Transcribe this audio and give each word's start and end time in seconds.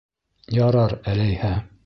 —Ярар 0.59 0.97
әләйһә. 1.13 1.57